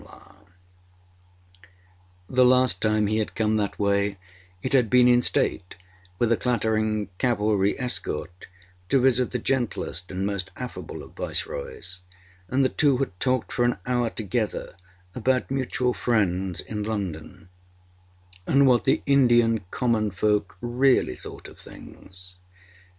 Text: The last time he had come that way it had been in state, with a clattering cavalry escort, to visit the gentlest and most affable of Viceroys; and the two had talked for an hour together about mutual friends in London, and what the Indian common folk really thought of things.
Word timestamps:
The 2.27 2.43
last 2.43 2.81
time 2.81 3.05
he 3.05 3.19
had 3.19 3.35
come 3.35 3.57
that 3.57 3.77
way 3.77 4.17
it 4.63 4.73
had 4.73 4.89
been 4.89 5.07
in 5.07 5.21
state, 5.21 5.75
with 6.17 6.31
a 6.31 6.37
clattering 6.37 7.09
cavalry 7.19 7.79
escort, 7.79 8.47
to 8.89 8.99
visit 8.99 9.29
the 9.29 9.37
gentlest 9.37 10.09
and 10.09 10.25
most 10.25 10.49
affable 10.55 11.03
of 11.03 11.11
Viceroys; 11.15 11.99
and 12.47 12.65
the 12.65 12.69
two 12.69 12.97
had 12.97 13.19
talked 13.19 13.51
for 13.51 13.63
an 13.63 13.77
hour 13.85 14.09
together 14.09 14.73
about 15.13 15.51
mutual 15.51 15.93
friends 15.93 16.61
in 16.61 16.81
London, 16.81 17.49
and 18.47 18.65
what 18.65 18.85
the 18.85 19.03
Indian 19.05 19.59
common 19.69 20.09
folk 20.09 20.57
really 20.61 21.15
thought 21.15 21.47
of 21.47 21.59
things. 21.59 22.37